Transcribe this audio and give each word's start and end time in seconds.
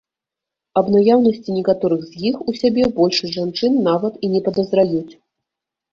Аб 0.79 0.87
наяўнасці 0.93 1.57
некаторых 1.59 2.01
з 2.13 2.23
іх 2.29 2.35
у 2.53 2.57
сябе 2.61 2.83
большасць 2.97 3.35
жанчын 3.37 3.73
нават 3.89 4.13
і 4.27 4.33
не 4.37 4.41
падазраюць. 4.49 5.13